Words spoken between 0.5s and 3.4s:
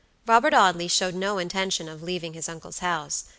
Audley showed no intention of leaving his uncle's house.